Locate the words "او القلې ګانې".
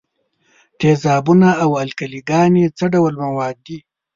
1.63-2.65